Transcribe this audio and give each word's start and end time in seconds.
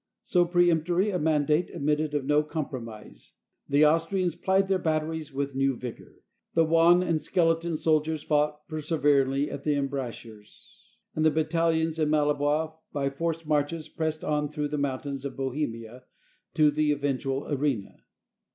So 0.23 0.45
peremptory 0.45 1.11
a 1.11 1.19
mandate 1.19 1.69
admitted 1.69 2.15
of 2.15 2.25
no 2.25 2.41
compromise. 2.41 3.33
The 3.69 3.85
Austrians 3.85 4.33
plied 4.33 4.67
their 4.67 4.79
batteries 4.79 5.31
with 5.31 5.53
new 5.53 5.75
vigor, 5.75 6.23
the 6.55 6.65
wan 6.65 7.03
and 7.03 7.21
skeleton 7.21 7.77
soldiers 7.77 8.23
fought 8.23 8.67
perse 8.67 8.89
veringly 8.89 9.51
at 9.53 9.63
their 9.63 9.77
embrasures; 9.77 10.87
and 11.15 11.23
the 11.23 11.29
battalions 11.29 11.99
of 11.99 12.09
Mal 12.09 12.33
lebois, 12.33 12.73
by 12.91 13.11
forced 13.11 13.45
marches, 13.45 13.89
pressed 13.89 14.23
on 14.23 14.49
through 14.49 14.69
the 14.69 14.79
moun 14.79 15.01
tains 15.01 15.23
of 15.23 15.35
Bohemia, 15.37 16.05
to 16.55 16.71
the 16.71 16.91
eventful 16.91 17.47
arena. 17.49 17.97